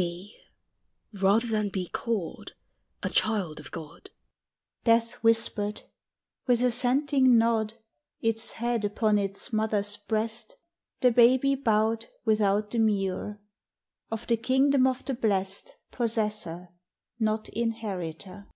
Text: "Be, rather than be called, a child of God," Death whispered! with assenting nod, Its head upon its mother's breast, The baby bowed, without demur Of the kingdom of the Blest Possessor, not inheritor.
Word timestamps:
"Be, 0.00 0.38
rather 1.12 1.46
than 1.48 1.68
be 1.68 1.86
called, 1.86 2.52
a 3.02 3.10
child 3.10 3.60
of 3.60 3.70
God," 3.70 4.08
Death 4.84 5.16
whispered! 5.22 5.82
with 6.46 6.62
assenting 6.62 7.36
nod, 7.36 7.74
Its 8.22 8.52
head 8.52 8.86
upon 8.86 9.18
its 9.18 9.52
mother's 9.52 9.98
breast, 9.98 10.56
The 11.02 11.10
baby 11.10 11.54
bowed, 11.54 12.06
without 12.24 12.70
demur 12.70 13.42
Of 14.10 14.26
the 14.26 14.38
kingdom 14.38 14.86
of 14.86 15.04
the 15.04 15.12
Blest 15.12 15.76
Possessor, 15.90 16.70
not 17.18 17.50
inheritor. 17.50 18.46